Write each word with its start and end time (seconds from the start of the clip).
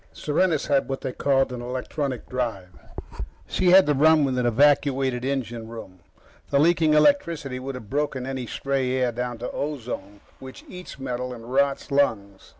Serenus 0.13 0.65
had 0.65 0.89
what 0.89 1.01
they 1.01 1.11
called 1.11 1.51
an 1.53 1.61
electronic 1.61 2.27
drive. 2.27 2.69
She 3.47 3.69
had 3.69 3.85
to 3.85 3.93
run 3.93 4.23
with 4.25 4.35
an 4.39 4.47
evacuated 4.47 5.23
engine 5.23 5.67
room. 5.67 5.99
The 6.49 6.57
leaking 6.57 6.95
electricity 6.95 7.59
would 7.59 7.75
have 7.75 7.87
broken 7.87 8.25
any 8.25 8.47
stray 8.47 8.93
air 8.93 9.11
down 9.11 9.37
to 9.37 9.51
ozone, 9.51 10.21
which 10.39 10.65
eats 10.67 10.97
metal 10.97 11.33
and 11.35 11.53
rots 11.53 11.91
lungs. 11.91 12.49